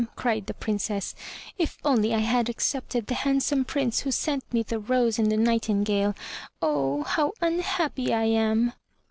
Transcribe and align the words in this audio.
cried 0.15 0.47
the 0.47 0.53
Princess, 0.55 1.13
"if 1.59 1.77
only 1.85 2.11
I 2.11 2.17
had 2.25 2.49
accepted 2.49 3.05
the 3.05 3.13
handsome 3.13 3.63
Prince 3.63 3.99
who 3.99 4.09
sent 4.09 4.51
me 4.51 4.63
the 4.63 4.79
rose 4.79 5.19
and 5.19 5.31
the 5.31 5.37
nightingale. 5.37 6.15
Oh, 6.59 7.03
how 7.03 7.33
unhappy 7.39 8.11
I 8.11 8.23
am!" 8.23 8.73